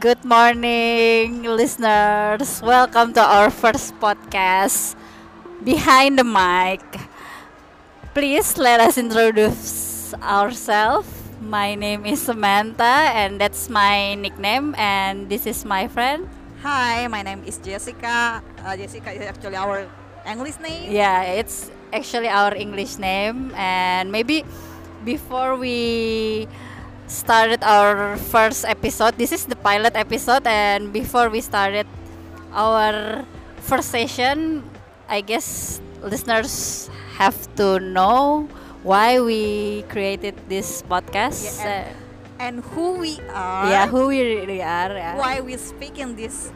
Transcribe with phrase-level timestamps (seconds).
[0.00, 2.64] Good morning, listeners.
[2.64, 4.96] Welcome to our first podcast,
[5.60, 6.80] Behind the Mic.
[8.16, 11.04] Please let us introduce ourselves.
[11.44, 16.24] My name is Samantha, and that's my nickname, and this is my friend.
[16.64, 18.40] Hi, my name is Jessica.
[18.64, 19.84] Uh, Jessica is actually our
[20.24, 20.96] English name.
[20.96, 24.48] Yeah, it's actually our English name, and maybe
[25.04, 26.48] before we
[27.10, 31.86] started our first episode, this is the pilot episode, and before we started
[32.54, 33.26] our
[33.66, 34.62] first session,
[35.08, 36.88] I guess listeners
[37.18, 38.48] have to know
[38.86, 41.58] why we created this podcast.
[41.58, 41.96] Yeah, and,
[42.38, 43.68] and who we are.
[43.68, 44.94] yeah, who we really are.
[44.94, 45.18] yeah.
[45.18, 46.52] Why we speak in this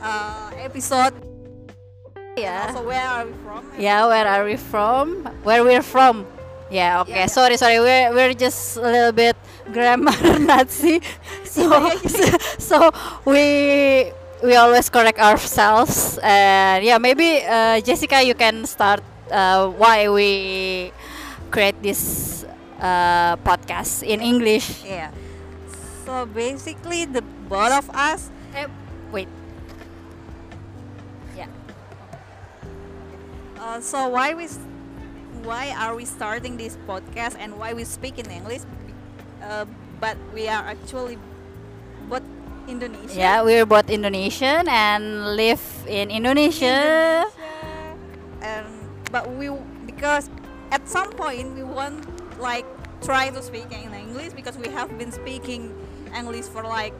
[0.00, 1.12] uh, episode.
[2.36, 2.72] Yeah.
[2.72, 3.62] Also, where are we from?
[3.78, 5.28] Yeah, where are we from?
[5.44, 6.26] Where we're from?
[6.74, 7.22] Yeah, okay.
[7.22, 7.26] Yeah.
[7.30, 7.78] Sorry, sorry.
[7.78, 9.36] We're we're just a little bit
[9.70, 10.14] grammar
[10.50, 10.98] Nazi.
[11.46, 11.70] So
[12.58, 12.90] so
[13.24, 14.10] we
[14.42, 16.18] we always correct ourselves.
[16.22, 20.90] And yeah, maybe uh, Jessica, you can start uh, why we
[21.54, 22.42] create this
[22.82, 24.82] uh, podcast in English.
[24.82, 25.14] Yeah.
[26.04, 28.30] So basically, the both of us.
[28.54, 28.66] Eh,
[29.14, 29.28] wait.
[31.36, 31.46] Yeah.
[33.58, 34.48] Uh, so why we,
[35.44, 38.62] why are we starting this podcast and why we speak in English?
[39.42, 39.66] Uh,
[40.00, 41.18] but we are actually
[42.08, 42.24] both
[42.66, 43.18] Indonesian.
[43.18, 47.28] Yeah, we're both Indonesian and live in Indonesia.
[48.42, 48.66] and
[49.12, 49.48] but we
[49.86, 50.28] because
[50.72, 52.04] at some point we want
[52.40, 52.64] like
[53.04, 55.72] try to speak in English because we have been speaking
[56.16, 56.92] English for like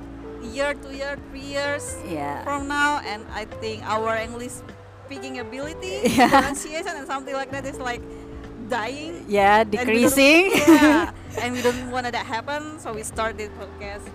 [0.45, 2.45] year to year, three years Yeah.
[2.45, 4.61] from now, and I think our English
[5.09, 6.29] speaking ability, Yeah.
[6.29, 8.05] pronunciation, and something like that is like
[8.69, 9.25] dying.
[9.29, 10.53] Yeah, And decreasing.
[10.55, 14.07] yeah, and we don't want that happen, so we started podcast.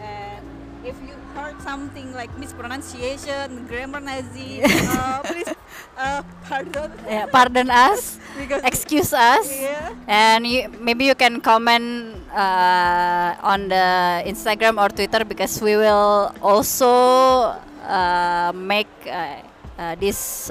[0.00, 0.44] And
[0.84, 5.48] if you heard something like mispronunciation, grammar Nazi, uh, please
[5.96, 6.90] uh, pardon.
[7.08, 13.68] Yeah, pardon us, because excuse us, yeah, and you, maybe you can comment uh, on
[13.68, 13.86] the
[14.26, 17.54] Instagram or Twitter because we will also
[17.84, 19.42] uh, make uh,
[19.78, 20.50] uh, this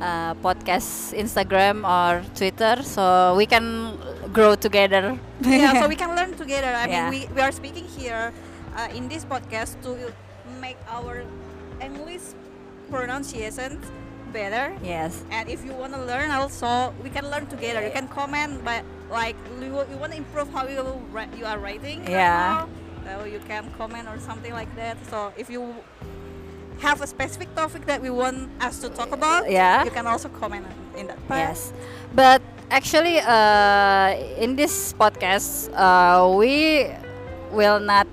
[0.00, 3.96] uh, podcast Instagram or Twitter, so we can
[4.32, 5.18] grow together.
[5.42, 6.68] yeah, so we can learn together.
[6.74, 7.10] I Yeah.
[7.10, 8.32] mean, we, we are speaking here
[8.76, 9.96] uh, in this podcast to
[10.60, 11.24] make our
[11.80, 12.34] English
[12.90, 13.80] pronunciation
[14.32, 14.76] better.
[14.82, 15.24] yes.
[15.30, 17.80] And if you want to learn also, we can learn together.
[17.82, 20.84] You can comment, but like you, you want to improve how you
[21.36, 22.00] you are writing.
[22.04, 22.66] right Yeah.
[22.66, 22.68] now,
[23.08, 25.00] So you can comment or something like that.
[25.08, 25.72] So if you
[26.78, 29.84] have a specific topic that we want us to talk about, Yeah.
[29.84, 30.66] you can also comment
[30.96, 31.40] in that part.
[31.40, 31.72] Yes,
[32.14, 36.86] but actually, uh, in this podcast, uh, we
[37.50, 38.06] will not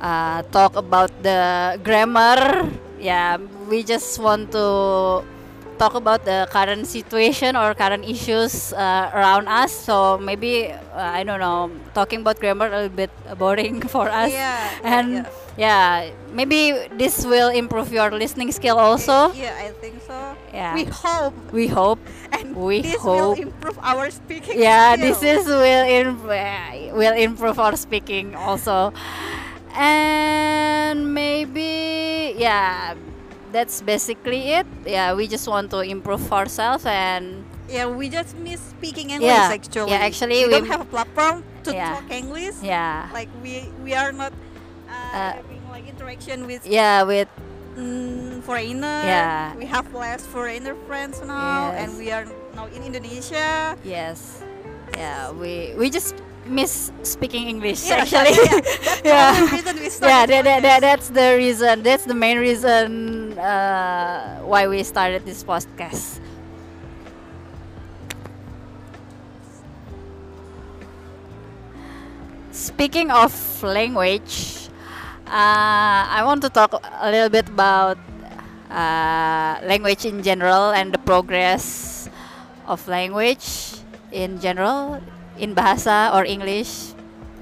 [0.00, 2.70] uh, talk about the grammar.
[3.00, 3.36] Yeah,
[3.68, 5.24] we just want to
[5.78, 9.72] talk about the current situation or current issues uh, around us.
[9.72, 14.32] So maybe uh, I don't know, talking about grammar a little bit boring for us.
[14.32, 15.28] Yeah, and yeah.
[15.56, 19.32] yeah, maybe this will improve your listening skill also.
[19.34, 20.36] Yeah, I think so.
[20.52, 20.74] Yeah.
[20.74, 21.98] We hope, We hope.
[22.32, 23.38] and We this hope.
[23.38, 24.58] will improve our speaking.
[24.60, 25.06] yeah skill.
[25.08, 28.92] this is will im- uh, will improve our speaking also
[29.74, 32.94] and maybe yeah
[33.54, 38.60] that's basically it yeah we just want to improve ourselves and Yeah, we just miss
[38.60, 39.88] speaking English Yeah, actually.
[39.96, 41.96] yeah, actually we, we- don't have a platform to Yeah.
[41.96, 42.60] talk English.
[42.60, 44.36] yeah Like we we are not
[44.84, 47.30] uh, Uh, having like interaction with yeah with
[47.72, 49.00] mm, foreigner.
[49.00, 49.56] Yeah.
[49.56, 53.80] We have less foreigner friends now, and we are now in Indonesia.
[53.80, 54.44] yes
[54.94, 56.14] yeah we we just
[56.46, 58.36] miss speaking english Yeah, actually.
[58.36, 59.32] yeah, that's yeah.
[59.40, 64.40] only reason we yeah that, that, that, that's the reason that's the main reason uh,
[64.44, 66.20] why we started this podcast.
[72.52, 73.32] Speaking of
[73.62, 74.68] language
[75.26, 77.98] uh, i want to talk a little bit about
[78.70, 82.08] uh, language in general and the progress
[82.66, 83.78] of language
[84.12, 85.00] in general
[85.38, 86.94] in bahasa or english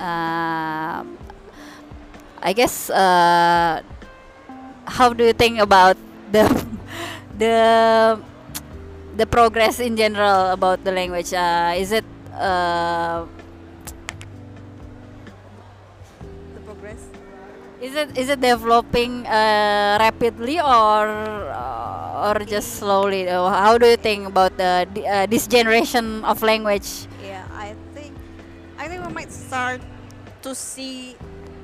[0.02, 1.18] um,
[2.42, 3.82] I guess uh,
[4.84, 5.96] how do you think about
[6.34, 6.42] the
[7.38, 8.18] the
[9.14, 11.32] the progress in general about the language?
[11.32, 12.04] Uh, is it
[12.34, 13.24] uh,
[16.54, 17.06] the progress.
[17.80, 21.06] is it is it developing uh, rapidly or
[21.54, 23.28] uh, or just slowly?
[23.30, 27.06] Uh, how do you think about the the, uh, this generation of language?
[28.78, 29.80] I think we might start
[30.42, 31.16] to see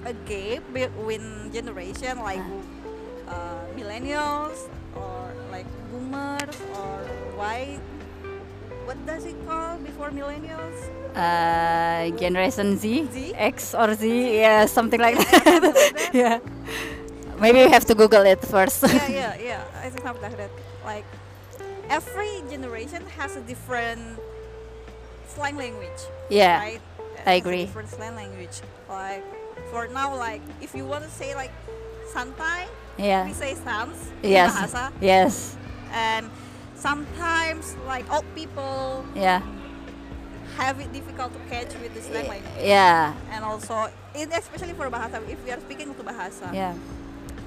[0.04, 2.42] a gap between generation like
[3.26, 7.04] uh, millennials or like boomers or
[7.36, 7.80] white.
[8.84, 10.76] What does it call before millennials?
[11.14, 13.34] Uh, Generation Z, Z?
[13.34, 14.06] X or Z,
[14.40, 15.74] yeah, something like something that.
[15.74, 16.10] like that.
[16.14, 16.38] yeah.
[17.38, 18.82] Maybe we have to Google it first.
[18.82, 19.64] yeah, yeah, yeah.
[19.82, 20.50] I think something like that.
[20.84, 21.04] Like
[21.90, 24.18] every generation has a different
[25.28, 26.00] slang language.
[26.30, 26.58] yeah.
[26.60, 26.80] right?
[27.28, 27.68] I agree.
[27.68, 28.64] different slang language.
[28.88, 29.24] Like
[29.70, 31.52] for now, like if you want to say like
[32.14, 32.64] santai,
[32.96, 33.28] Yeah.
[33.28, 33.92] we say sans
[34.24, 34.48] Yes.
[34.48, 35.34] in bahasa, Yes.
[35.92, 36.32] and
[36.74, 39.44] sometimes like old people Yeah.
[40.56, 42.64] have it difficult to catch with the slang language.
[42.64, 43.12] Yeah.
[43.30, 46.48] And also, especially for bahasa, if we are speaking to bahasa.
[46.50, 46.72] Yeah.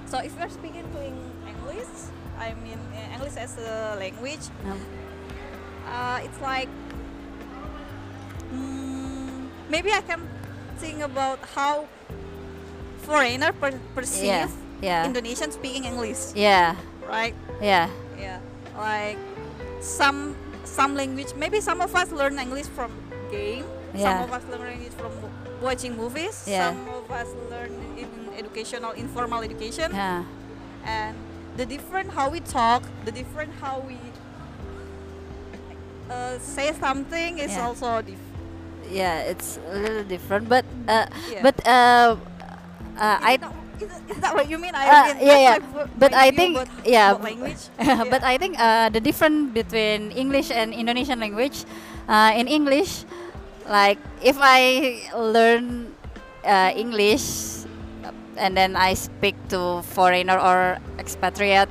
[0.07, 1.00] So if we are speaking to
[1.48, 1.92] English,
[2.38, 4.78] I mean uh, English as a language, Um,
[5.89, 6.69] uh, it's like
[8.54, 9.11] mm,
[9.71, 10.27] maybe I can
[10.83, 11.88] think about how
[13.07, 14.47] foreigner per- perceive Yeah.
[14.81, 15.06] Yeah.
[15.07, 16.75] Indonesian speaking English, Yeah.
[17.07, 17.33] right?
[17.62, 17.88] Yeah.
[18.19, 18.39] Yeah,
[18.77, 19.18] like
[19.79, 20.35] some
[20.65, 21.33] some language.
[21.35, 22.91] Maybe some of us learn English from
[23.31, 23.65] game.
[23.95, 24.06] Yeah.
[24.06, 25.12] Some of us learn English from
[25.62, 26.45] watching movies.
[26.45, 26.69] Yeah.
[26.69, 29.89] Some of us learn in educational, informal education.
[29.95, 30.23] Yeah.
[30.81, 31.13] and
[31.62, 33.97] the different how we talk, the different how we
[36.09, 37.65] uh, say something is Yeah.
[37.68, 38.31] also diff-
[38.92, 39.24] Yeah.
[39.32, 41.42] It's a little different, but uh, yeah.
[41.42, 42.18] but uh,
[43.00, 44.76] uh, I is, that, is, that- is that what you mean?
[44.76, 45.58] I Uh, mean, yeah, yeah.
[45.60, 47.62] my But my I think about, yeah, about language.
[48.14, 51.64] but I think uh, the difference between English and Indonesian language,
[52.08, 53.06] uh, in English,
[53.70, 55.96] like if I learn
[56.44, 57.64] uh, English
[58.38, 61.70] and then I speak to foreigner or expatriate,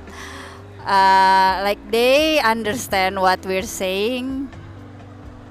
[0.87, 4.49] uh, like they understand what we're saying.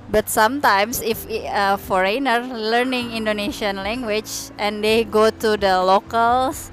[0.10, 6.72] But sometimes, if a foreigner learning Indonesian language and they go to the locals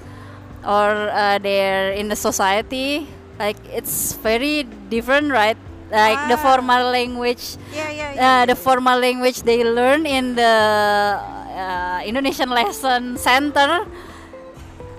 [0.65, 3.05] or uh, they're in the society,
[3.37, 5.57] like it's very different, right?
[5.93, 6.41] Like the Ah.
[6.41, 8.25] formal language, yeah, yeah, yeah.
[8.41, 10.53] uh, the formal language they learn in the
[11.55, 13.85] uh, Indonesian lesson center,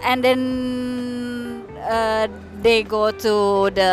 [0.01, 0.41] and then
[1.85, 2.29] uh,
[2.63, 3.93] they go to the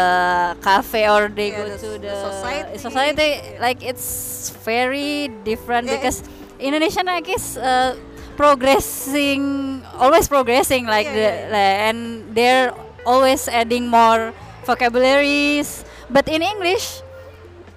[0.62, 2.78] cafe or they Yeah, go the to the, the society.
[2.78, 3.30] society.
[3.54, 3.62] Yeah.
[3.62, 6.24] Like it's very different Yeah, because
[6.60, 7.96] Indonesian I guess uh,
[8.38, 12.00] progressing, always progressing like Yeah, the and
[12.36, 12.74] they're
[13.06, 14.34] always adding more
[14.66, 15.84] vocabularies.
[16.10, 17.02] But in English,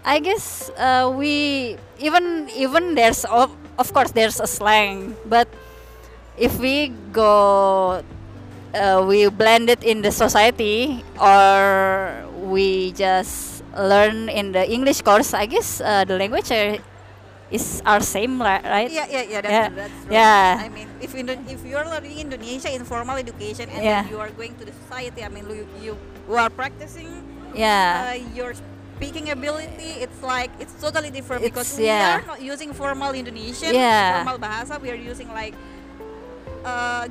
[0.04, 5.48] I guess uh, we even even there's of, of course there's a slang, but
[6.36, 8.02] if we go
[8.74, 15.34] uh, we blend it in the society or we just learn in the English course,
[15.34, 16.78] I guess uh, the language are,
[17.50, 18.90] is our same, right?
[18.90, 19.66] yeah, yeah, yeah, that's Yeah.
[19.68, 19.76] true.
[19.76, 20.12] That's true.
[20.12, 20.60] Yeah.
[20.64, 24.02] I mean, if Indo- if you're learning Indonesia in formal education and Yeah.
[24.02, 25.92] then you are going to the society, I mean, you you,
[26.28, 27.08] you are practicing
[27.54, 28.12] Yeah.
[28.12, 28.52] uh, your
[28.98, 33.70] speaking ability it's like it's totally different It's- because we are not using formal Indonesian
[33.72, 34.20] Yeah.
[34.26, 35.54] formal bahasa we are using like
[36.66, 37.06] uh,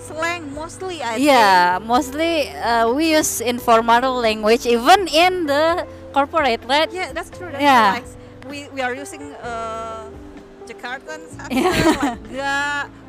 [0.00, 6.90] slang mostly I yeah, mostly uh, we use informal language even in the corporate, right?
[6.92, 7.94] yeah that's true that's Yeah.
[7.94, 8.02] true.
[8.02, 8.08] like
[8.50, 10.08] we, we are using uh,
[10.66, 11.20] Jakartan
[11.50, 11.70] Yeah.
[12.02, 12.54] like ga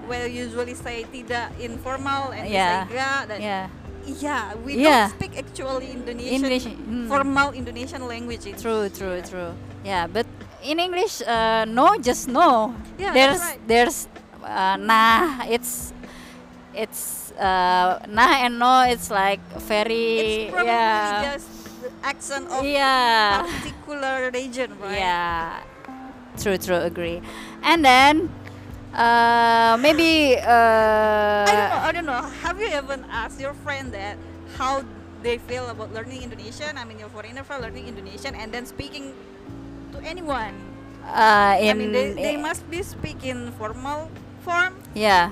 [0.06, 2.86] where usually say tidak informal and Yeah.
[2.88, 3.66] say ga dan Yeah.
[4.06, 5.08] yeah we Yeah.
[5.08, 6.66] don't speak actually Indonesian English.
[6.68, 7.08] mm.
[7.08, 9.54] formal Indonesian language True, true, true.
[9.82, 10.26] Yeah, but
[10.62, 12.76] in English, uh, no, just no.
[13.02, 13.62] Yeah, there's that's right.
[13.66, 13.98] there's
[14.46, 15.42] uh, nah.
[15.50, 15.90] It's
[16.74, 18.84] it's uh, nah and no.
[18.88, 21.48] It's like very it's probably yeah just
[21.82, 24.98] the accent of yeah particular region, right?
[24.98, 25.64] yeah.
[26.40, 26.78] True, true.
[26.80, 27.22] Agree.
[27.62, 28.30] And then
[28.94, 31.82] uh, maybe uh, I don't know.
[31.82, 32.22] I don't know.
[32.44, 34.18] Have you ever asked your friend that
[34.58, 34.84] how
[35.22, 36.78] they feel about learning Indonesian?
[36.78, 39.14] I mean, your foreigner for learning Indonesian and then speaking
[39.94, 40.56] to anyone.
[41.06, 44.10] uh, in I mean, they, they must be speaking formal
[44.46, 44.76] form.
[44.94, 45.32] yeah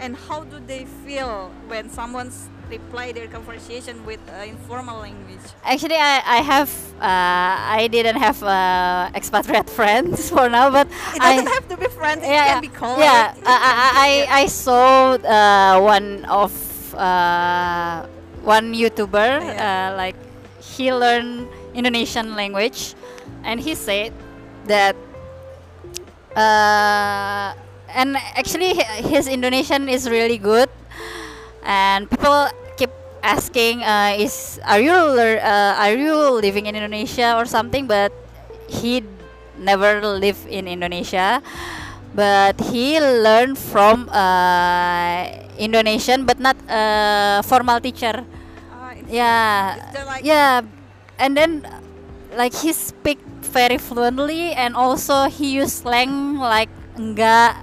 [0.00, 5.44] And how do they feel when someone's reply their conversation with uh, informal language?
[5.64, 11.20] Actually, I, I have uh, I didn't have uh, expatriate friends for now, but It
[11.20, 12.22] I doesn't have to be friends.
[12.24, 12.98] It can be called.
[13.00, 16.52] yeah I, I, I I saw uh, one of
[16.94, 18.06] uh,
[18.42, 19.92] one YouTuber Yeah.
[19.92, 20.16] uh, like
[20.64, 22.94] he learned Indonesian language,
[23.44, 24.12] and he said
[24.64, 24.96] that
[26.36, 27.52] uh,
[27.94, 28.74] and actually
[29.06, 30.68] his Indonesian is really good,
[31.62, 32.90] and people keep
[33.22, 38.12] asking, uh, "Is are you uh, are you living in Indonesia or something?" But
[38.68, 39.02] he
[39.58, 41.42] never lived in Indonesia,
[42.14, 45.28] but he learned from uh,
[45.60, 48.24] Indonesian, but not a formal teacher.
[48.24, 49.74] Uh, Yeah,
[50.06, 50.62] like yeah,
[51.18, 51.66] and then
[52.38, 53.18] like he speak
[53.50, 57.58] very fluently, and also he use slang like enggak.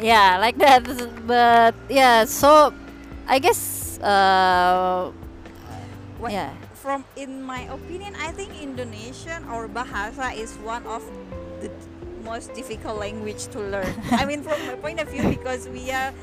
[0.00, 0.84] Yeah, like that.
[1.26, 2.72] But yeah, so
[3.26, 5.10] I guess uh,
[6.18, 6.54] what- yeah.
[6.74, 11.02] from in my opinion, I think Indonesian or Bahasa is one of
[11.60, 11.70] the
[12.24, 13.90] most difficult language to learn.
[14.12, 16.14] I mean, from my point of view, because we are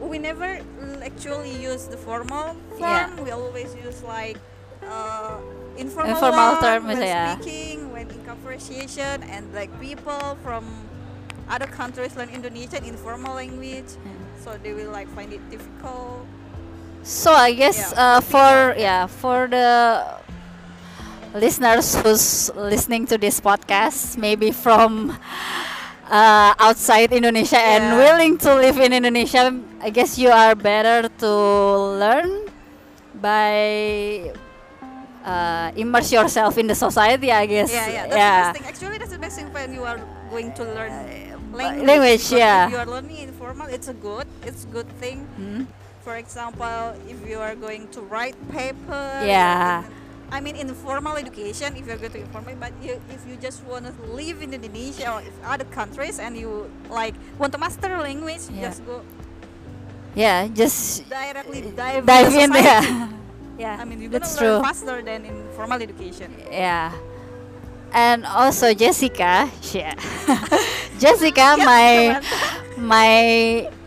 [0.00, 0.58] we never
[1.02, 2.80] actually use the formal form.
[2.80, 3.10] Yeah.
[3.20, 4.38] We always use like
[4.86, 5.38] uh,
[5.76, 7.36] informal, Informal one terms, when yeah.
[7.36, 10.64] speaking, when in conversation, and like people from
[11.50, 13.90] other countries learn Indonesian informal language,
[14.38, 16.24] so they will like find it difficult.
[17.02, 20.04] So I guess Yeah, uh, for yeah for the
[21.34, 25.16] listeners who's listening to this podcast, maybe from
[26.10, 31.30] uh, outside Indonesia and willing to live in Indonesia, I guess you are better to
[31.98, 32.46] learn
[33.14, 34.32] by
[35.24, 37.30] uh, immerse yourself in the society.
[37.32, 37.72] I guess.
[37.72, 38.06] Yeah, yeah.
[38.06, 38.66] That's the best thing.
[38.68, 40.92] Actually, that's the best thing when you are going to learn
[41.52, 41.86] language.
[41.86, 42.66] language, yeah.
[42.66, 45.24] If you are learning informal, it's a good, it's good thing.
[45.36, 45.64] Hmm?
[46.02, 49.22] For example, if you are going to write paper.
[49.24, 49.84] Yeah.
[50.32, 53.64] I mean, in formal education, if you're going to informal, but you, if you just
[53.66, 57.90] want to live in Indonesia or if other countries and you like want to master
[57.98, 58.70] language, Yeah.
[58.70, 59.02] just go
[60.14, 62.82] Yeah, just directly dive, dive in there.
[63.58, 64.66] yeah, I mean, you're that's gonna learn true.
[64.66, 66.34] faster than in formal education.
[66.50, 66.90] Yeah.
[67.92, 69.94] And also Jessica, yeah.
[71.00, 72.20] Jessica, my
[72.76, 73.10] my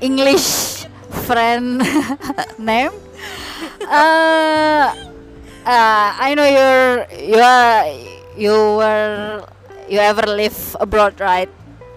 [0.02, 0.86] English
[1.30, 1.82] friend
[2.58, 2.92] name.
[3.86, 4.94] Uh,
[5.66, 7.86] uh, I know you're you are
[8.38, 9.46] you were
[9.90, 11.50] you ever live abroad, right?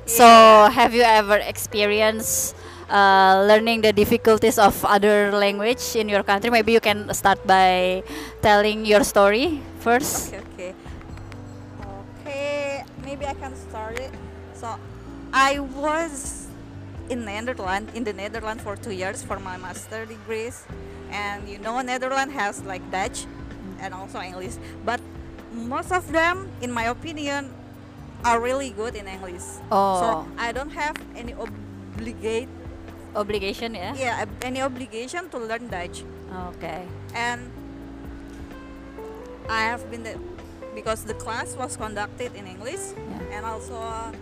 [0.06, 0.70] So Yeah.
[0.70, 2.54] have you ever experienced
[2.90, 6.50] uh, learning the difficulties of other language in your country?
[6.50, 8.02] Maybe you can start by
[8.42, 10.35] telling your story first.
[10.35, 10.73] Okay, okay.
[12.20, 14.12] Okay, maybe I can start it.
[14.54, 14.76] So,
[15.37, 16.49] I was
[17.11, 20.64] in Netherlands, in the Netherlands for two years for my master degrees,
[21.12, 23.26] and you know Netherlands has like Dutch
[23.78, 24.99] and also English, but
[25.52, 27.52] most of them, in my opinion,
[28.25, 29.45] are really good in English.
[29.71, 30.00] Oh.
[30.00, 30.09] So
[30.40, 32.49] I don't have any obligate,
[33.14, 33.93] Obligation, yeah.
[33.95, 36.00] yeah, any obligation to learn Dutch.
[36.57, 36.85] Okay.
[37.14, 37.52] and
[39.49, 40.19] I have been the,
[40.75, 43.37] because the class was conducted in English Yeah.
[43.37, 44.12] and also uh,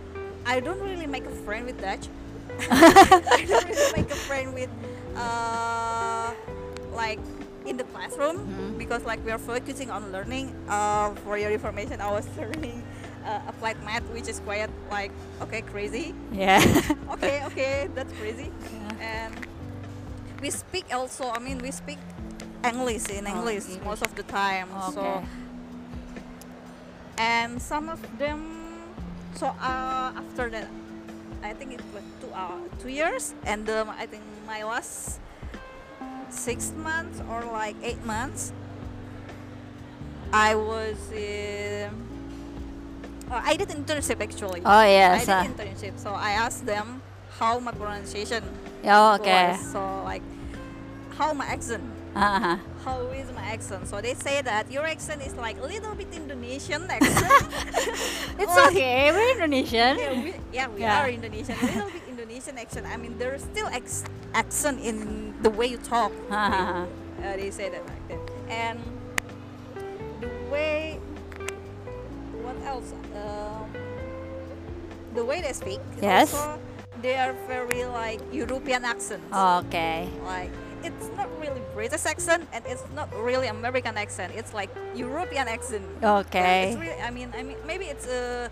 [0.47, 2.09] I don't really make a friend with Dutch.
[2.71, 4.71] I don't really make a friend with
[5.17, 6.33] uh,
[6.93, 7.19] like
[7.67, 8.79] in the classroom Mhm.
[8.79, 10.53] because like we are focusing on learning.
[10.69, 12.85] Uh, for your information, I was learning
[13.25, 15.11] uh, applied math, which is quite like
[15.41, 16.15] okay crazy.
[16.33, 16.61] Yeah.
[17.17, 19.01] Okay, okay, that's crazy Yeah.
[19.01, 19.33] and
[20.43, 21.97] we speak also i mean we speak
[22.67, 23.81] english in Oh, english English.
[23.87, 25.25] most of the time so Okay.
[27.17, 28.54] and some of them
[29.37, 30.69] so uh, after that
[31.43, 35.21] i think it was two uh, two years and um, i think my last
[36.31, 38.53] six months or like eight months
[40.33, 41.91] i was uh,
[43.31, 45.29] i did internship actually Oh yes.
[45.29, 47.03] I uh, did internship, so I asked them
[47.39, 48.43] how my pronunciation
[48.85, 49.53] oh, okay.
[49.53, 49.73] was.
[49.73, 50.23] So like,
[51.19, 51.83] how my accent,
[52.15, 52.57] Uh-huh.
[52.85, 53.89] how is my accent?
[53.89, 57.49] So they say that your accent is like a little bit Indonesian accent.
[58.69, 59.13] Okay.
[59.13, 59.99] We're Indonesian.
[59.99, 61.01] Yeah, we, yeah, we Yeah.
[61.05, 61.57] are Indonesian.
[61.61, 62.87] A little bit Indonesian accent.
[62.87, 66.13] I mean, there's still ex- accent in the way you talk.
[66.31, 66.87] Uh-huh.
[67.25, 68.21] Uh, they say that like that.
[68.53, 68.77] And
[70.21, 71.01] the way,
[72.45, 72.93] what else?
[73.17, 73.65] Um,
[75.15, 75.81] the way they speak.
[76.03, 76.35] Yes.
[76.35, 76.61] Also,
[77.01, 79.25] they are very like European accents.
[79.33, 80.05] Okay.
[80.23, 80.51] Like
[80.85, 84.33] it's not really British accent and it's not really American accent.
[84.37, 85.85] It's like European accent.
[86.03, 86.71] Okay.
[86.71, 88.51] It's really, I mean, I mean, maybe it's a.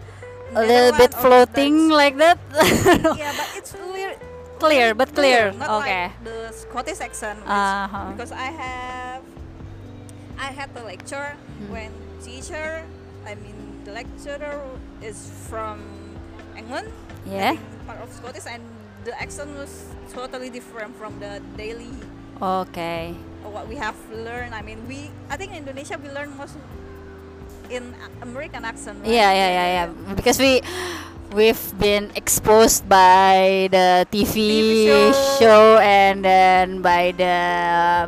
[0.55, 2.37] A little bit floating like that.
[3.17, 4.17] Yeah, but it's clear.
[4.61, 5.53] Clear, really but clear.
[5.53, 6.13] Not Okay.
[6.13, 7.41] like the Scottish accent.
[7.41, 8.13] which- Uh-huh.
[8.13, 9.23] Because I have,
[10.39, 11.73] I had the lecture Hmm.
[11.73, 12.85] when teacher,
[13.25, 13.57] I mean
[13.89, 14.61] the lecturer
[15.01, 15.17] is
[15.49, 15.81] from
[16.57, 16.93] England.
[17.25, 17.57] Yeah.
[17.89, 18.63] Part of Scottish, and
[19.09, 19.73] the accent was
[20.13, 21.91] totally different from the daily
[22.41, 23.15] Okay.
[23.53, 24.57] what we have learned.
[24.57, 26.57] I mean, we I think in Indonesia we learn most
[27.69, 29.05] in American accent.
[29.05, 29.13] Right?
[29.13, 29.87] Yeah, yeah, yeah, yeah.
[30.17, 30.65] Because we
[31.37, 35.13] we've been exposed by the TV, TV show.
[35.39, 37.37] show and then by the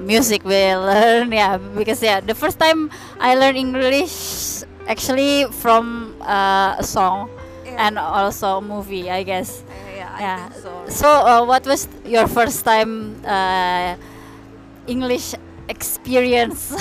[0.00, 1.30] music we learn.
[1.30, 2.90] Yeah, because yeah, the first time
[3.20, 7.28] I learned English actually from uh, a song.
[7.64, 9.64] Yeah, and also a movie, I guess.
[9.64, 10.38] Uh, yeah, I yeah.
[10.52, 10.70] so.
[10.84, 13.96] So, uh, what was your first time uh,
[14.86, 15.34] English
[15.68, 16.72] experience?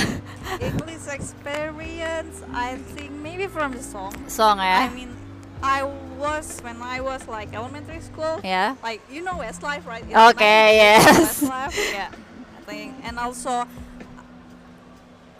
[0.59, 4.11] English experience, I think maybe from the song.
[4.27, 4.91] Song I ya?
[4.91, 5.15] mean,
[5.63, 5.83] I
[6.19, 8.39] was when I was like elementary school.
[8.43, 8.75] Ya.
[8.83, 10.03] Like you know Westlife, right?
[10.03, 11.39] In Okay, the 90s, yes.
[11.39, 12.11] Westlife, yeah.
[12.11, 13.63] I think, and also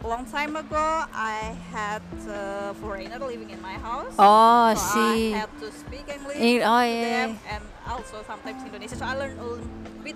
[0.04, 4.16] a long time ago, I had a foreigner living in my house.
[4.20, 5.34] Oh, so see.
[5.34, 7.28] I had to speak English Eh, oh, yeah.
[7.28, 8.98] them, and also sometimes Indonesian.
[9.00, 9.68] So I learned a little
[10.04, 10.16] bit,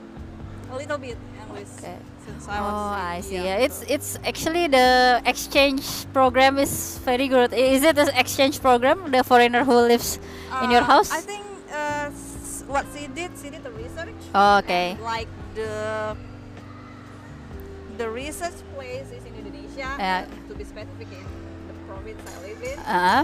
[0.71, 1.99] a little bit English Okay.
[2.27, 2.73] Since I was.
[2.75, 3.39] Oh, I see.
[3.39, 7.53] Yeah, it's it's actually the exchange program is very good.
[7.55, 9.11] Is it an exchange program?
[9.11, 10.19] The foreigner who lives
[10.63, 11.09] in your Uh, house?
[11.11, 12.11] I think uh,
[12.67, 14.19] what she did, she did the research.
[14.35, 14.99] Oh, okay.
[14.99, 15.71] and, like the
[17.97, 19.89] the research place is in Indonesia.
[19.97, 20.27] Yeah.
[20.49, 21.25] To be specific, in
[21.71, 23.23] the province I live in, Uh,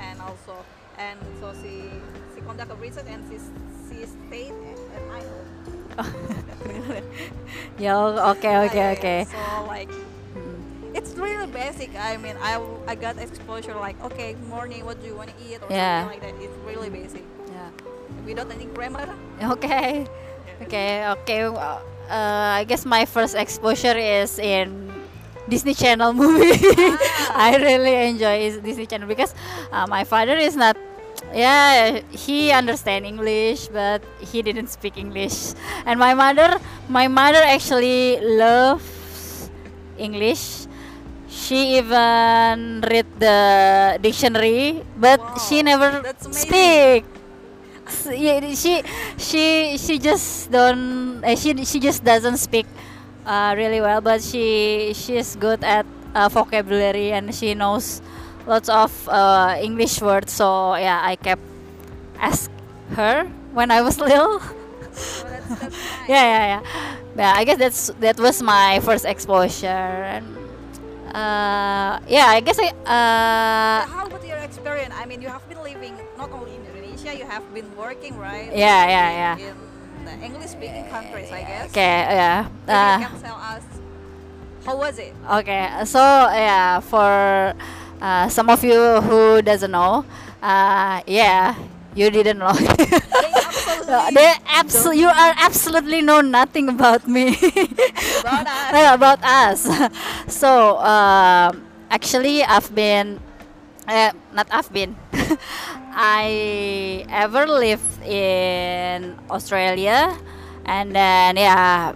[0.00, 0.64] and also
[0.98, 1.86] and so she
[2.34, 3.38] she conduct a research and she
[3.86, 5.77] she stayed at, at my home.
[7.78, 8.30] yeah.
[8.36, 8.56] Okay.
[8.70, 8.86] Okay.
[8.98, 9.26] Okay.
[9.30, 9.90] So like.
[10.94, 11.94] It's really basic.
[11.94, 15.60] I mean, I, I got exposure like, okay, morning, what do you want to eat
[15.62, 16.02] or Yeah.
[16.02, 16.42] something like that.
[16.42, 17.22] It's really basic.
[17.46, 17.70] Yeah.
[18.26, 19.06] Without any grammar.
[19.40, 20.06] Okay.
[20.62, 21.06] Okay.
[21.06, 21.44] Okay.
[21.44, 21.78] Uh,
[22.10, 24.90] I guess my first exposure is in
[25.48, 26.56] Disney Channel movie.
[26.56, 27.52] Ah.
[27.52, 29.34] I really enjoy Disney Channel because
[29.70, 30.76] uh, my father is not.
[31.34, 35.52] Yeah, he understand English, but he didn't speak English.
[35.84, 36.56] And my mother,
[36.88, 39.50] my mother actually loves
[39.98, 40.66] English.
[41.28, 46.00] She even read the dictionary, but Wow, she never
[46.32, 47.04] speak.
[48.08, 48.84] Yeah, she
[49.16, 52.66] she she just don't uh, she she just doesn't speak
[53.24, 58.02] uh, really well but she she's good at uh, vocabulary and she knows
[58.46, 61.42] lots of uh, English words so yeah I kept
[62.18, 62.50] ask
[62.96, 64.40] her when I was little
[64.92, 66.08] So that's, that's nice.
[66.08, 66.62] yeah yeah yeah
[67.16, 69.66] yeah I guess that's that was my first exposure
[70.14, 70.26] and
[71.14, 74.94] uh, yeah I guess I uh, So how about your experience?
[74.96, 78.50] I mean, you have been living not only in Indonesia, you have been working, right?
[78.52, 79.34] Yeah, yeah, yeah.
[79.38, 81.70] In the English-speaking countries, I guess.
[81.70, 83.64] okay yeah uh, you can tell us
[84.64, 85.14] how was it?
[85.30, 86.00] Okay, so
[86.34, 87.54] yeah, for
[88.00, 90.04] uh, some of you who doesn't know,
[90.42, 91.54] uh, yeah,
[91.94, 92.52] you didn't know.
[92.52, 92.94] They
[93.34, 97.34] absolutely they abso- you are absolutely know nothing about me.
[98.20, 98.94] about us.
[98.94, 99.60] About us.
[100.28, 103.20] so um, actually, I've been,
[103.86, 104.96] uh, not I've been.
[105.98, 110.14] I ever lived in Australia,
[110.64, 111.92] and then yeah,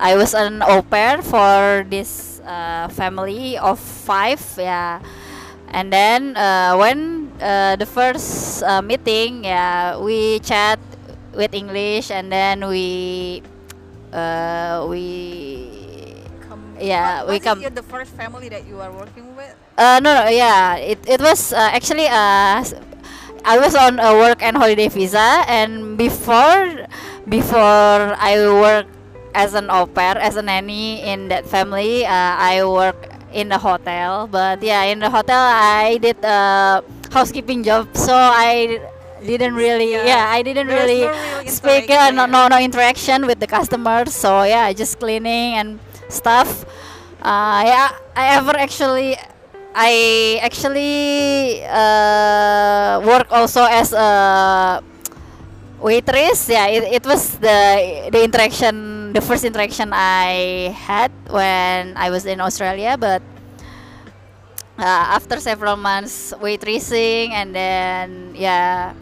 [0.00, 4.40] I was an au pair for this uh, family of five.
[4.56, 5.00] Yeah,
[5.72, 10.78] and then uh, when uh, the first uh, meeting, yeah, we chat
[11.34, 13.42] with English, and then we
[14.12, 15.04] uh, we
[16.48, 19.54] Come- Yeah, we was come- It the first family that you are working with?
[19.78, 22.60] Uh, no, no, yeah, it, it was uh, actually uh,
[23.44, 26.86] I was on a work and holiday visa, and before
[27.26, 28.86] before I work
[29.34, 33.58] as an au pair, as a nanny in that family, uh, I work in the
[33.58, 34.26] hotel.
[34.30, 38.80] But yeah, in the hotel I did a housekeeping job, so I
[39.24, 40.06] didn't really, Yeah.
[40.06, 43.46] yeah, I didn't There's really no real speak, uh, no, no, no interaction with the
[43.46, 44.14] customers.
[44.14, 46.64] So yeah, just cleaning and stuff.
[47.22, 49.16] Uh, yeah, I ever actually,
[49.74, 54.82] I actually uh, work also as a
[55.80, 56.48] waitress.
[56.48, 62.26] Yeah, it, it was the the interaction, the first interaction I had when I was
[62.26, 62.96] in Australia.
[62.98, 63.22] But
[64.78, 68.94] uh, after several months waitressing and then yeah.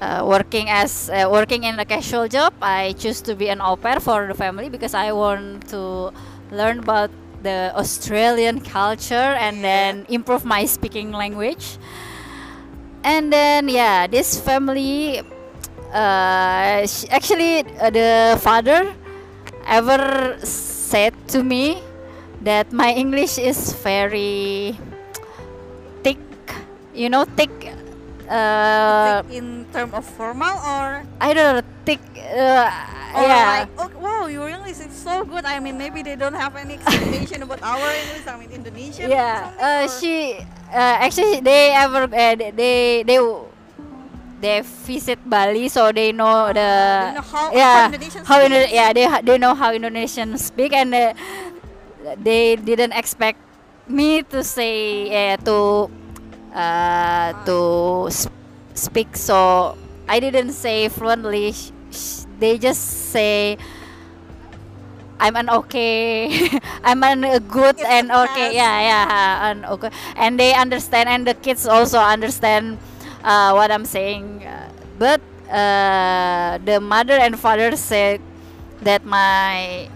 [0.00, 3.76] Uh, working as uh, working in a casual job, I choose to be an au
[3.76, 6.10] pair for the family because I want to
[6.50, 7.10] learn about
[7.42, 11.76] the Australian culture and then improve my speaking language.
[13.04, 15.20] And then yeah, this family,
[15.92, 18.96] uh, actually uh, the father
[19.66, 21.82] ever said to me
[22.42, 24.76] that my English is very
[26.02, 26.20] thick.
[26.94, 27.50] You know, thick.
[28.30, 32.00] Uh, Think in term of formal or I don't know, thick.
[32.14, 32.70] Uh,
[33.10, 33.66] or yeah.
[33.66, 35.44] like oh wow your English is so good.
[35.44, 38.22] I mean maybe they don't have any expectation about our English.
[38.26, 39.10] I mean Indonesian.
[39.18, 40.38] yeah uh, she
[40.70, 43.18] uh, actually they ever uh, they they
[44.40, 46.70] they visit Bali so they know the
[47.06, 50.94] they know how- yeah Indonesians how Indo- yeah they they know how Indonesians speak and
[50.94, 51.12] uh,
[52.18, 53.38] they didn't expect
[53.88, 55.90] me to say uh, to
[56.54, 58.28] uh, to s-
[58.74, 59.76] speak, so
[60.08, 61.54] I didn't say fluently.
[62.38, 63.58] They just say
[65.20, 66.32] I'm an okay,
[66.84, 71.26] I'm an a good It's and okay, yeah, yeah, and okay, and they understand, and
[71.26, 72.78] the kids also understand
[73.24, 74.44] uh, what I'm saying.
[74.46, 74.68] Uh,
[75.00, 78.20] But uh, the mother and father said
[78.84, 79.88] that my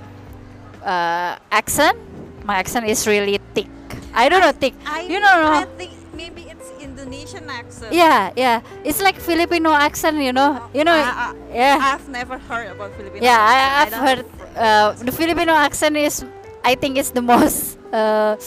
[0.80, 1.98] uh, accent,
[2.44, 3.68] my accent is really thick.
[4.16, 4.72] I don't know thick.
[4.86, 5.28] I, you know,
[5.60, 7.92] I think maybe it's Indonesian accent.
[7.92, 8.64] yeah, yeah.
[8.80, 10.56] It's like Filipino accent, you know.
[10.72, 11.76] You know, I- I- yeah.
[11.80, 13.20] I've never heard about Filipino.
[13.20, 13.60] Yeah, accent.
[13.60, 14.20] I, I've don't- heard
[14.56, 16.24] uh, the Filipino accent is,
[16.64, 18.40] I think it's the most, uh,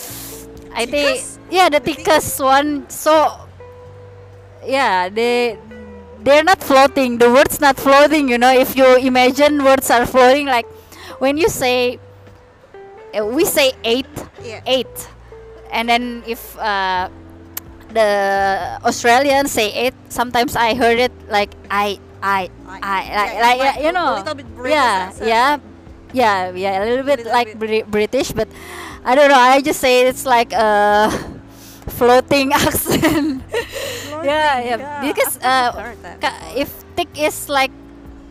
[0.74, 1.22] I think,
[1.54, 2.90] yeah, The thickest one.
[2.90, 3.46] So,
[4.68, 5.58] yeah, they
[6.22, 7.18] they're not floating.
[7.18, 8.28] The words not floating.
[8.30, 10.68] You know, if you imagine words are floating, like
[11.20, 12.00] when you say,
[13.18, 14.10] uh, we say eight,
[14.44, 14.62] Yeah.
[14.68, 14.92] eight,
[15.72, 17.10] and then if uh,
[17.94, 18.10] the
[18.84, 23.80] Australians say eight, sometimes I heard it like I, I, I, like, yeah, like, like
[23.84, 25.30] you a know, little bit British yeah, accent.
[25.30, 25.58] yeah,
[26.14, 27.60] yeah, yeah, a little bit Little like bit.
[27.60, 28.48] Bri- British, but
[29.06, 29.40] I don't know.
[29.40, 31.10] I just say it's like a
[31.98, 33.44] floating accent.
[34.28, 35.72] yeah, yeah, because uh,
[36.56, 37.72] if thick is like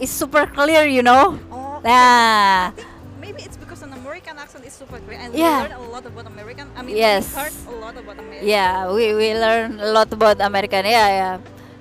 [0.00, 1.38] is super clear, you know.
[1.50, 2.72] Oh, Yeah.
[3.20, 5.62] Maybe it's because an American accent is super clear, and Yeah.
[5.64, 6.66] we learn a lot about American.
[6.76, 7.32] I mean, Yes.
[7.32, 8.46] we heard a lot about American.
[8.46, 10.84] Yeah, we, we learn a lot about American.
[10.84, 11.34] Yeah, yeah.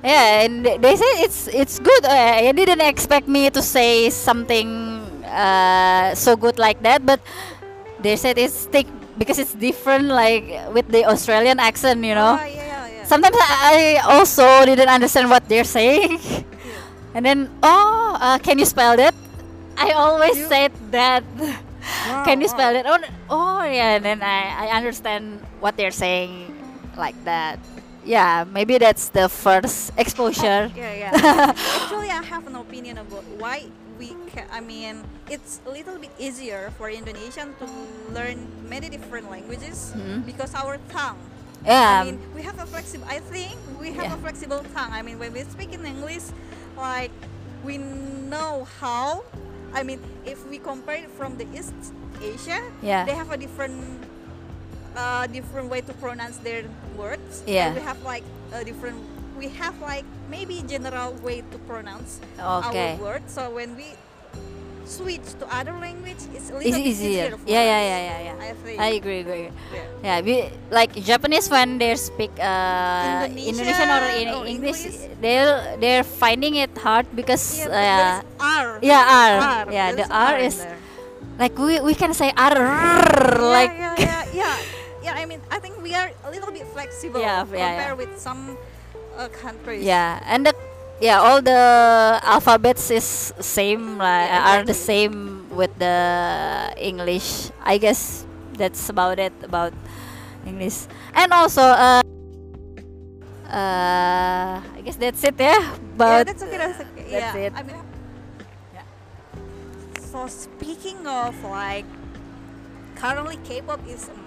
[0.06, 2.06] Yeah, and they- say it's it's good.
[2.06, 2.14] Uh,
[2.46, 4.70] I didn't expect me to say something
[5.26, 7.18] uh, so good like that, but
[8.06, 8.86] they said it's thick
[9.18, 10.46] because it's different, like
[10.78, 12.38] with the Australian accent, you know.
[12.38, 12.65] Oh, yeah, yeah, yeah.
[13.06, 16.20] Sometimes I also didn't understand what they're saying,
[17.14, 19.14] and then oh, uh, can you spell that?
[19.78, 21.24] I always You- said that.
[22.26, 22.86] Can you Wow, spell it?
[22.90, 22.98] Oh,
[23.30, 23.96] oh yeah.
[23.98, 26.50] And then I, I understand what they're saying
[26.98, 27.60] like that.
[28.04, 30.72] Yeah, maybe that's the first exposure.
[30.76, 31.54] Yeah, yeah.
[31.54, 33.66] Actually, I have an opinion about why
[34.00, 34.46] we can.
[34.52, 37.66] I mean, it's a little bit easier for Indonesian to
[38.14, 40.26] learn many different languages Mhm.
[40.26, 41.18] because our tongue.
[41.66, 43.06] Yeah, I mean, we have a flexible.
[43.10, 44.14] I think we have Yeah.
[44.14, 44.94] a flexible tongue.
[44.94, 46.24] I mean, when we speak in English,
[46.78, 47.12] like
[47.64, 49.24] we know how.
[49.74, 51.74] I mean, if we compare it from the East
[52.22, 53.04] Asia, Yeah.
[53.04, 53.76] they have a different,
[54.96, 56.64] uh, different way to pronounce their
[56.96, 57.44] words.
[57.46, 57.68] Yeah.
[57.68, 58.24] And we have like
[58.54, 58.96] a different.
[59.36, 62.96] We have like maybe general way to pronounce Okay.
[62.96, 63.34] our words.
[63.34, 63.98] So when we
[64.88, 67.38] switch to other language, it's a little it's easier.
[67.38, 68.36] for Yeah, yeah, yeah, yeah, yeah.
[68.46, 68.80] I think.
[68.80, 69.50] I agree, agree.
[69.74, 69.86] yeah.
[70.04, 70.36] Yeah, we,
[70.72, 75.10] like Japanese when they speak uh, Indonesian Indonesian or in or English, English.
[75.22, 78.80] they're they're finding it hard because Yeah, uh, R.
[78.82, 79.34] yeah, R.
[79.66, 79.74] R.
[79.74, 80.78] Yeah, the There's R is there.
[81.40, 82.56] like we we can say R
[83.58, 84.58] like yeah, yeah, yeah, yeah.
[85.06, 87.94] Yeah, I mean, I think we are a little bit flexible Yeah, yeah, compared yeah.
[87.94, 88.58] with some
[89.18, 89.86] uh, countries.
[89.86, 90.54] Yeah, and the
[91.06, 91.62] yeah, all the
[92.24, 95.98] alphabets is same like Yeah, are the same with the
[96.78, 97.52] English.
[97.64, 98.26] I guess
[98.58, 99.74] that's about it about
[100.46, 100.88] English.
[101.14, 102.02] And also uh
[103.50, 105.62] uh I guess that's it yeah.
[105.62, 106.58] yeah, But that's okay.
[106.58, 107.06] That's okay.
[107.12, 107.54] that's yeah, it.
[107.56, 107.78] I mean,
[108.74, 108.86] Yeah.
[110.00, 111.86] so speaking of like
[112.96, 114.22] currently K-pop is um,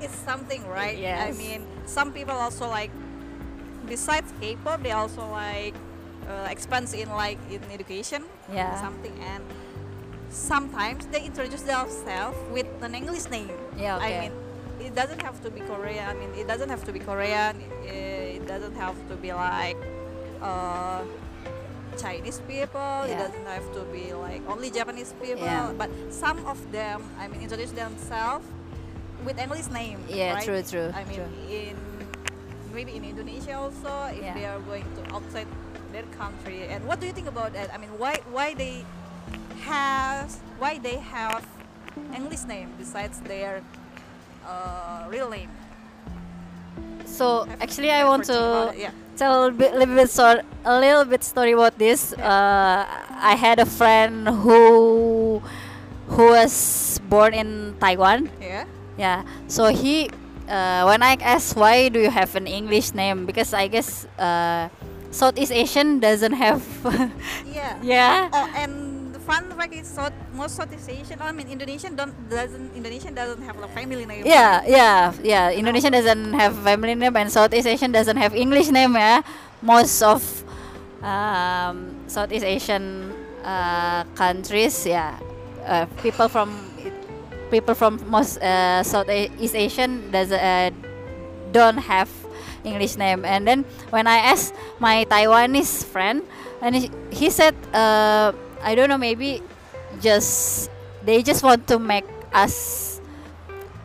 [0.00, 0.96] is something, right?
[1.28, 2.90] I mean, some people also like
[3.86, 5.74] besides K-pop, they also like
[6.28, 8.80] uh, expands in like in education, Yeah.
[8.80, 9.42] something, and
[10.30, 13.50] sometimes they introduce themselves with an English name.
[13.76, 14.32] Yeah, I mean,
[14.80, 16.04] it doesn't have to be Korean.
[16.04, 17.56] I mean, it doesn't have to be Korean.
[17.84, 19.76] It, it doesn't have to be like
[20.42, 21.02] uh,
[21.96, 23.02] Chinese people.
[23.08, 25.44] It doesn't have to be like only Japanese people.
[25.44, 25.72] Yeah.
[25.76, 28.46] But some of them, I mean, introduce themselves
[29.24, 29.98] with English name.
[30.08, 30.44] Yeah, right?
[30.44, 31.30] true, true, I mean, true.
[31.50, 31.76] in
[32.78, 34.38] maybe in Indonesia also, if Yeah.
[34.38, 35.50] they are going to outside
[35.90, 36.70] their country.
[36.70, 37.74] And what do you think about that?
[37.74, 38.86] I mean, why why they
[39.66, 40.30] have
[40.62, 41.42] why they have
[42.14, 43.66] English name besides their
[44.46, 45.50] uh, real name?
[47.08, 48.92] so Have- actually I want you think about to yeah.
[49.18, 52.12] tell a little bit sort a little bit story about this.
[52.14, 55.42] Uh, I had a friend who
[56.14, 56.54] who was
[57.10, 58.30] born in Taiwan.
[58.38, 58.70] Yeah.
[59.00, 59.22] Yeah.
[59.48, 60.10] So he,
[60.48, 64.68] uh, when I asked why do you have an English name, because I guess uh,
[65.10, 66.64] Southeast Asian doesn't have.
[67.48, 67.74] Yeah.
[67.82, 68.30] yeah.
[68.32, 73.12] Oh, and fun fact is, South, most Southeast Asian, I mean, Indonesian don't doesn't Indonesian
[73.12, 74.24] doesn't have a family name.
[74.24, 75.52] Yeah, yeah, yeah.
[75.52, 78.96] Indonesian doesn't have family name, and Southeast Asian doesn't have English name.
[78.96, 79.20] Yeah,
[79.60, 80.24] most of
[81.04, 83.12] um, Southeast Asian
[83.44, 85.20] uh, countries, yeah,
[85.68, 86.67] uh, people from
[87.50, 90.70] people from most uh, Southeast Asian does uh,
[91.52, 92.08] don't have
[92.64, 93.24] English name.
[93.24, 96.22] And then when I asked my Taiwanese friend,
[96.60, 98.32] and he, he said, uh,
[98.62, 99.42] I don't know, maybe
[100.00, 100.70] just
[101.04, 103.00] they just want to make us,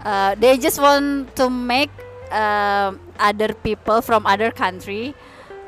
[0.04, 1.92] uh, they just want to make
[2.34, 5.14] um other people from other country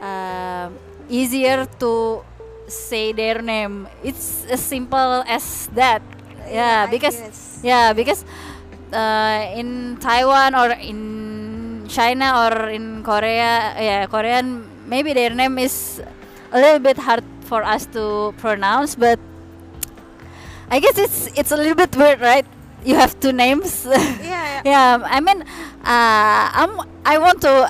[0.02, 0.74] um
[1.08, 2.26] easier to
[2.68, 3.88] say their name.
[4.04, 6.02] It's as simple as that.
[6.50, 7.18] Yeah, I because
[7.64, 8.26] yeah, because
[8.94, 16.02] uh, in Taiwan or in China or in Korea, yeah, Korean, maybe their name is
[16.52, 19.20] a little bit hard for us to pronounce, but
[20.70, 22.46] I guess it's it's a little bit weird, right?
[22.84, 23.86] You have two names.
[24.22, 24.62] Yeah, yeah.
[24.66, 25.42] yeah, I mean,
[25.84, 27.70] uh, I'm I want to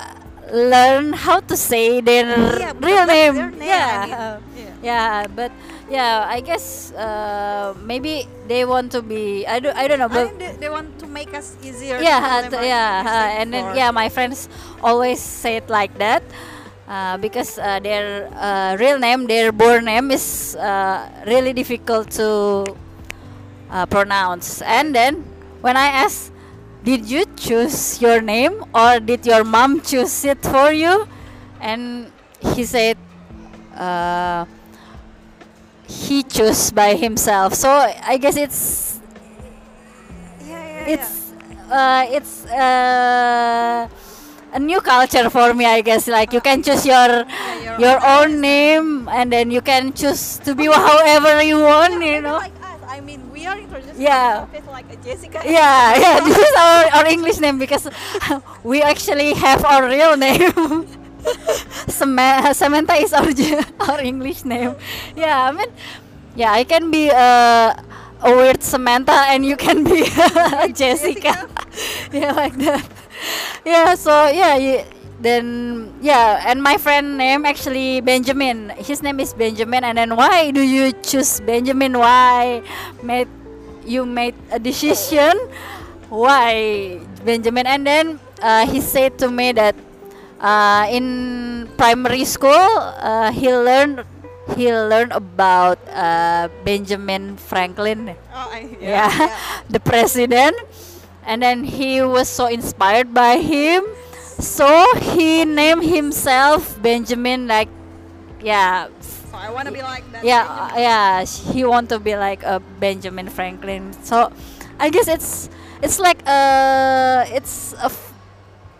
[0.52, 2.26] learn how to say their
[2.58, 3.34] Yeah, real name.
[3.34, 3.98] their name, I Yeah.
[3.98, 4.18] mean,
[4.56, 4.74] yeah.
[4.82, 5.52] Yeah, but
[5.88, 9.46] yeah, I guess uh, maybe they want to be.
[9.46, 9.76] I don't.
[9.76, 11.98] I don't know, I but they, they want to make us easier.
[12.00, 14.48] yeah, to uh, them t- our yeah, uh, and then yeah, my friends
[14.82, 16.22] always say it like that
[16.88, 22.64] uh, because uh, their uh, real name, their born name is uh, really difficult to
[23.70, 24.62] uh, pronounce.
[24.62, 25.24] And then
[25.60, 26.32] when I asked,
[26.84, 31.06] "Did you choose your name or did your mom choose it for you?"
[31.60, 32.96] and he said.
[33.76, 34.46] Uh,
[35.88, 37.70] he chose by himself so
[38.04, 39.00] i guess it's
[40.46, 41.32] Yeah, yeah, it's
[41.70, 43.88] uh, it's uh,
[44.52, 48.40] a new culture for me i guess like you can choose your Yeah, your own
[48.40, 52.80] name and then you can choose to be however you want you know like us.
[52.88, 54.46] I mean, we are introduced Yeah.
[54.70, 55.42] like a Jessica.
[55.44, 57.88] yeah yeah this is our, our english name because
[58.64, 60.86] we actually have our real name
[62.54, 63.28] Samantha is our
[63.90, 64.74] our English name.
[65.16, 65.70] Yeah, I mean,
[66.34, 67.74] yeah, I can be uh,
[68.22, 70.06] a weird Samantha, and you can be
[70.78, 71.48] Jessica.
[72.12, 72.84] yeah, like that.
[73.64, 74.84] Yeah, so yeah, you,
[75.20, 78.70] then yeah, and my friend name actually Benjamin.
[78.78, 81.98] His name is Benjamin, and then why do you choose Benjamin?
[81.98, 82.62] Why
[83.02, 83.28] made
[83.84, 85.34] you made a decision?
[86.08, 87.66] Why Benjamin?
[87.66, 88.06] And then
[88.42, 89.74] uh, he said to me that
[90.40, 92.52] uh, in primary school
[93.00, 94.04] uh, he learned
[94.54, 98.14] he learned about uh, Benjamin Franklin.
[98.32, 99.38] Oh, I, yeah, yeah.
[99.68, 100.54] the president.
[101.26, 103.82] And then he was so inspired by him.
[104.38, 104.68] So
[105.00, 107.68] he named himself benjamin like
[108.40, 108.86] yeah.
[109.00, 110.22] So I want to be like that.
[110.22, 113.92] yeah uh, yeah he want to be like a benjamin franklin.
[114.04, 114.30] So
[114.78, 115.48] i guess it's
[115.82, 117.90] it's like uh it's a,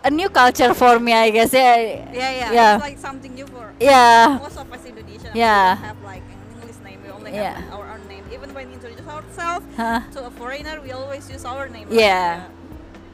[0.03, 2.51] a new culture for me i guess yeah Yeah, yeah.
[2.53, 5.31] yeah It's like something new for yeah most of us Indonesian.
[5.35, 5.75] Yeah.
[5.75, 6.99] We don't have like an English name.
[7.03, 7.53] We only Yeah.
[7.59, 8.23] have our own name.
[8.33, 10.01] Even when we introduce ourselves Huh.
[10.13, 11.87] to a foreigner, we always use our name.
[11.91, 12.47] Yeah.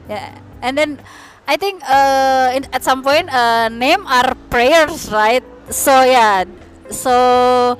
[0.08, 1.00] Yeah, and then
[1.48, 5.44] I think uh, in, at some point uh, name are prayers, right?
[5.72, 6.44] So yeah,
[6.90, 7.76] so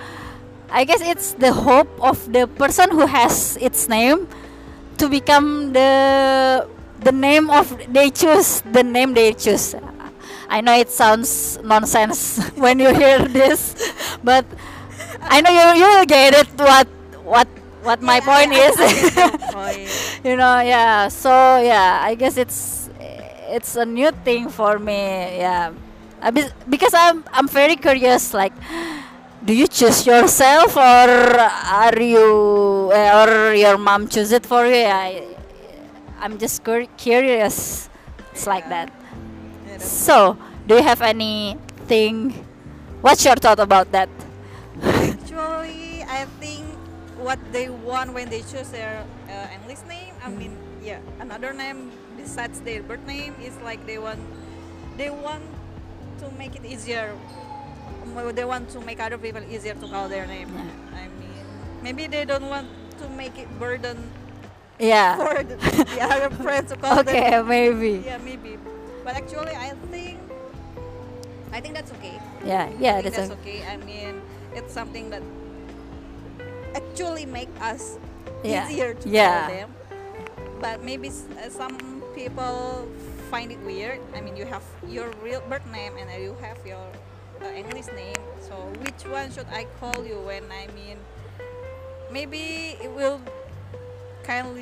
[0.72, 4.26] I guess it's the hope of the person who has its name
[4.98, 6.66] to become the
[7.04, 9.74] the name of they choose the name they choose.
[10.48, 13.74] I know it sounds nonsense when you hear this,
[14.22, 14.44] but
[15.22, 16.88] I know you you will get it what
[17.24, 17.48] what
[17.82, 18.76] what my Yeah, point I- I- is.
[18.78, 19.92] I get your point.
[20.24, 22.88] you know yeah so yeah i guess it's
[23.52, 25.72] it's a new thing for me yeah
[26.68, 28.52] because i'm i'm very curious like
[29.44, 31.08] do you choose yourself or
[31.84, 35.33] are you or your mom choose it for you I,
[36.20, 37.88] i'm just cur- curious
[38.32, 38.90] it's like that
[39.66, 42.32] Yeah, so do you have anything
[43.00, 44.08] what's your thought about that
[44.82, 46.66] Actually, I think
[47.18, 51.92] what they want when they choose their uh, English name, I mean, yeah, another name
[52.16, 54.18] besides their birth name is like they want,
[54.98, 55.44] they want
[56.20, 57.14] to make it easier.
[58.34, 60.50] They want to make other people easier to call their name.
[60.52, 61.00] Yeah.
[61.00, 61.34] I mean,
[61.82, 64.10] maybe they don't want to make it burden
[64.78, 67.14] yeah for the, the other friends to call them.
[67.16, 68.58] okay maybe Yeah, maybe.
[69.04, 70.16] But actually, I think,
[71.52, 72.16] I think that's okay.
[72.44, 73.60] yeah yeah that's, that's okay.
[73.60, 73.68] okay.
[73.68, 74.22] I mean,
[74.56, 75.22] it's something that
[76.74, 77.98] actually make us
[78.44, 78.64] Yeah.
[78.68, 79.28] easier to Yeah.
[79.28, 79.68] call them.
[80.60, 81.76] But maybe uh, some
[82.16, 82.88] people
[83.30, 84.00] find it weird.
[84.16, 86.84] I mean, you have your real birth name and you have your
[87.40, 88.20] uh, English name.
[88.40, 90.96] So which one should I call you when I mean,
[92.12, 93.20] maybe it will
[94.24, 94.56] kind of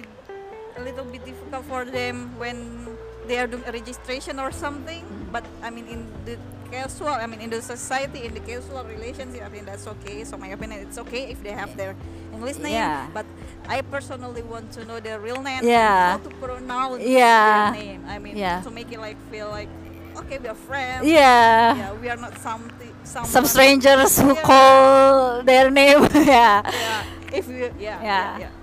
[0.76, 2.86] a little bit difficult for them when
[3.26, 5.04] they are doing registration or something.
[5.32, 6.36] But I mean, in the
[6.70, 10.24] casual, I mean, in the society, in the casual relationship, I mean, that's okay.
[10.24, 11.94] So my opinion, it's okay if they have their
[12.34, 12.72] English name.
[12.72, 13.06] Yeah.
[13.14, 13.26] But
[13.68, 15.62] I personally want to know their real name.
[15.64, 16.12] Yeah.
[16.12, 17.70] How to pronounce Yeah.
[17.72, 18.00] their name.
[18.08, 18.60] I mean, Yeah.
[18.62, 19.68] to make it like feel like
[20.16, 21.06] okay, we are friends.
[21.06, 22.92] yeah, Yeah, we are not something.
[23.04, 24.42] some strangers who Yeah.
[24.42, 27.72] call their name yeah Yeah, if you.
[27.80, 27.98] Yeah.
[28.02, 28.38] Yeah.
[28.38, 28.61] Yeah.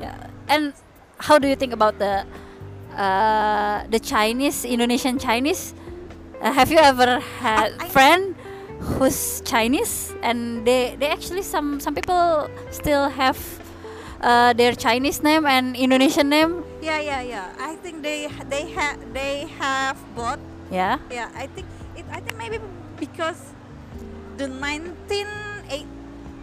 [0.00, 0.16] Yeah.
[0.48, 0.72] and
[1.18, 2.24] how do you think about the
[2.96, 5.74] uh, the Chinese Indonesian Chinese
[6.42, 8.34] uh, have you ever had I- friend
[8.80, 13.38] who's Chinese and they they actually some some people still have
[14.22, 17.46] uh, their Chinese name and Indonesian name Yeah, yeah, yeah.
[17.58, 20.38] I think they they have they have both.
[20.70, 21.66] yeah Yeah, I think
[21.98, 22.06] it.
[22.10, 22.58] I think maybe
[23.02, 23.38] because
[24.38, 25.26] the 198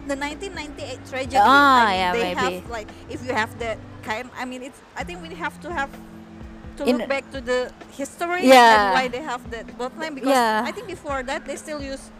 [0.06, 1.36] the 1998 tragedy.
[1.38, 2.54] Ah, I mean, yeah, they maybe.
[2.60, 4.30] have like if you have that kind.
[4.38, 4.80] I mean, it's.
[4.96, 5.90] I think we have to have
[6.76, 8.74] to In- look back to the history Yeah.
[8.74, 9.66] and why they have that
[9.98, 10.62] name because Yeah.
[10.64, 12.10] I think before that they still use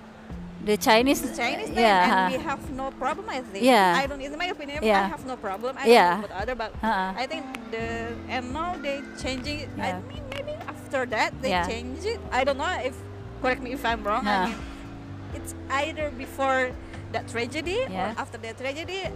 [0.65, 3.29] the Chinese the Chinese name yeah and we have no problem.
[3.29, 3.63] I think.
[3.65, 3.95] Yeah.
[4.01, 4.21] I don't.
[4.21, 5.05] In my opinion, Yeah.
[5.05, 5.77] I have no problem.
[5.79, 6.11] I Yeah.
[6.11, 7.13] don't know about other, but uh-uh.
[7.23, 9.71] I think the and now they changing it.
[9.79, 11.69] I mean maybe after that they Yeah.
[11.69, 12.19] change it.
[12.33, 12.97] I don't know if
[13.43, 14.25] correct me if I'm wrong.
[14.25, 14.43] Yeah.
[14.43, 14.59] I mean
[15.37, 16.73] it's either before
[17.17, 18.13] that tragedy Yeah.
[18.13, 19.09] or after that tragedy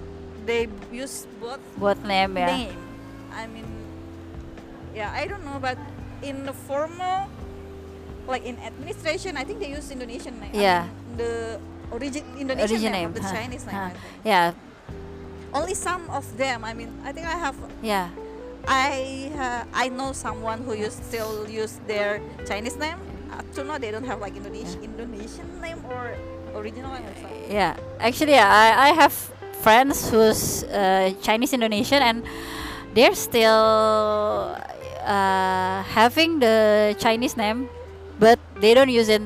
[0.49, 2.81] they use both both name yeah name.
[3.37, 3.69] I mean
[4.97, 5.77] yeah, I don't know but
[6.25, 7.29] in the formal
[8.27, 10.57] like in administration I think they use Indonesian name.
[10.57, 10.81] I Yeah.
[10.89, 11.35] mean, the
[11.93, 13.77] origin Indonesian Origin name, name, of the huh, Chinese name.
[13.77, 13.93] huh.
[14.25, 14.53] Yeah
[15.53, 16.63] Only some of them.
[16.63, 18.09] I mean, I think I have yeah
[18.71, 22.99] I uh, I know someone who use still use their Chinese name.
[23.35, 26.15] Up to now they don't have like Indonesian Indonesian name or
[26.55, 26.91] original.
[27.51, 29.13] Yeah, actually, yeah, I, I have
[29.61, 32.25] friends who's uh, Chinese Indonesian and
[32.95, 34.57] they're still
[35.05, 37.69] uh, having the Chinese name,
[38.19, 39.23] but they don't use it.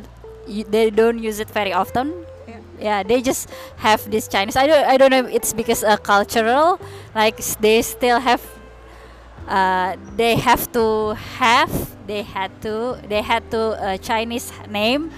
[0.46, 2.12] They don't use it very often.
[2.46, 2.60] Yeah.
[2.80, 4.56] Yeah, they just have this Chinese.
[4.56, 4.84] I don't.
[4.86, 5.24] I don't know.
[5.26, 6.80] if It's because uh, cultural.
[7.14, 8.42] Like they still have.
[9.48, 11.72] Uh, they have to have.
[12.06, 12.98] They had to.
[13.08, 15.10] They had to uh, Chinese name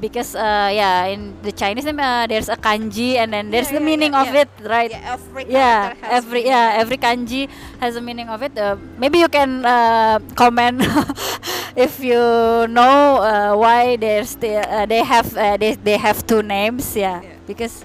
[0.00, 3.72] because uh, yeah in the Chinese name uh, there's a kanji and then there's Yeah,
[3.72, 4.90] the yeah, meaning yeah, of it right?
[4.90, 6.52] Yeah, every yeah every meaning.
[6.52, 7.48] yeah every kanji
[7.80, 8.56] has a meaning of it.
[8.56, 10.80] Uh, maybe you can uh, comment
[11.76, 16.42] if you know uh, why there's still uh, they have uh, they, they have two
[16.42, 17.84] names yeah, because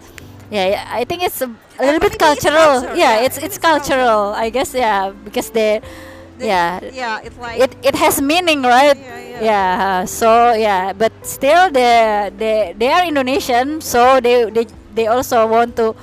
[0.50, 2.82] yeah, yeah I think it's a, a little bit cultural.
[2.82, 3.96] culture, yeah, it's it's it's culture.
[3.96, 4.34] cultural.
[4.34, 6.09] I guess yeah because they The-
[6.40, 6.80] yeah.
[6.94, 8.98] yeah, it's like it it has meaning right?
[8.98, 9.42] Yeah, yeah.
[9.44, 15.08] yeah uh, so yeah but still they they they are indonesian so they they, they
[15.08, 15.96] also want to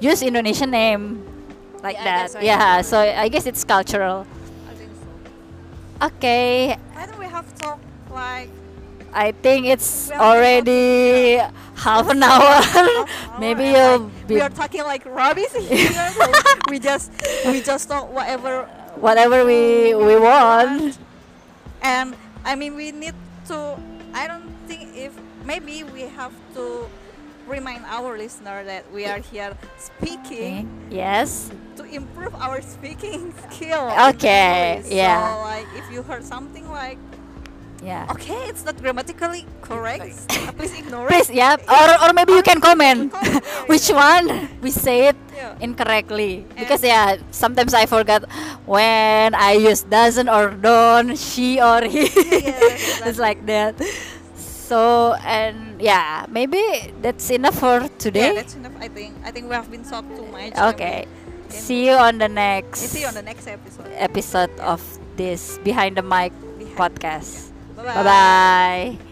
[0.00, 1.22] use indonesian name
[1.82, 2.42] like Yeah, that.
[2.42, 2.98] yeah so.
[3.00, 4.26] i guess it's cultural.
[4.68, 6.06] I think so.
[6.06, 6.76] okay.
[6.96, 8.50] I think we have talked like
[9.14, 11.38] i think it's already
[11.76, 12.60] half an hour.
[12.62, 16.10] half maybe you'll like, be we are talking like rubbish here.
[16.12, 16.26] so
[16.68, 17.10] we just
[17.46, 18.68] we just talk whatever
[19.00, 20.98] whatever we we want
[21.82, 23.14] and I mean we need
[23.46, 23.78] to
[24.14, 25.12] I don't think if
[25.44, 26.88] maybe we have to
[27.46, 33.88] remind our listener that we are here speaking yes to improve our speaking skill.
[34.10, 34.92] Okay, English.
[34.92, 35.22] yeah.
[35.32, 36.98] So like if you heard something like
[37.82, 41.36] yeah okay, it's not grammatically correct, uh, please ignore please it.
[41.36, 45.54] yeah or or maybe you can comment Comment, which one we say it Yeah.
[45.62, 48.26] incorrectly because yeah sometimes I forgot
[48.66, 53.78] when I use doesn't or don't she or he Yeah, it's like that
[54.34, 56.58] so and yeah maybe
[57.00, 58.34] that's enough for today.
[58.34, 58.74] Yeah, today that's enough.
[58.82, 59.14] I think.
[59.24, 60.52] I think we have been talked too much.
[60.74, 61.06] okay
[61.48, 63.86] see you on the next See you on the next episode.
[63.94, 64.82] episode of
[65.16, 67.47] this behind the mic Behind- podcast
[67.84, 69.07] 拜拜。